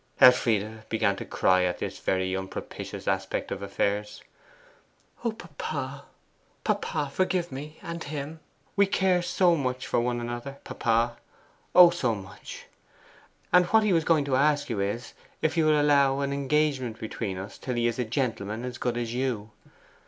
[0.19, 4.23] Elfride began to cry at this very unpropitious aspect of affairs.
[5.23, 6.05] 'O papa,
[6.63, 8.39] papa, forgive me and him!
[8.75, 11.17] We care so much for one another, papa
[11.75, 12.65] O, so much!
[13.53, 16.33] And what he was going to ask you is, if you will allow of an
[16.33, 19.51] engagement between us till he is a gentleman as good as you.